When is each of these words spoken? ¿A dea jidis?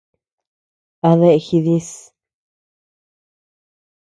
¿A 1.07 1.11
dea 1.19 1.43
jidis? 1.45 1.89